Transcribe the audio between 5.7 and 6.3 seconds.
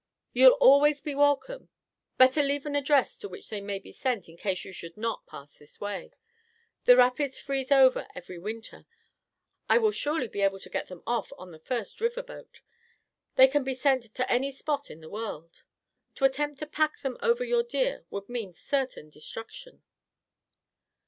way.